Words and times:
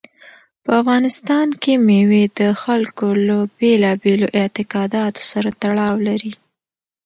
په 0.63 0.71
افغانستان 0.81 1.47
کې 1.61 1.73
مېوې 1.87 2.23
د 2.39 2.41
خلکو 2.63 3.07
له 3.27 3.37
بېلابېلو 3.59 4.27
اعتقاداتو 4.39 5.21
سره 5.31 5.49
تړاو 5.61 5.95
لري. 6.07 6.33